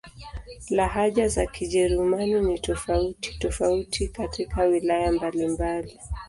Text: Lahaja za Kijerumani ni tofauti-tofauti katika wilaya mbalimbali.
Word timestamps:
Lahaja 0.69 1.27
za 1.27 1.45
Kijerumani 1.45 2.33
ni 2.39 2.59
tofauti-tofauti 2.59 4.07
katika 4.07 4.61
wilaya 4.63 5.11
mbalimbali. 5.11 5.99